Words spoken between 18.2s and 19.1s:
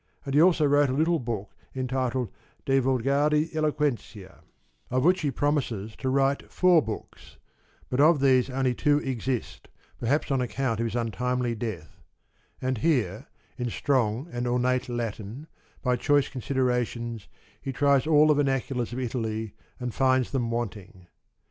the ver naculars of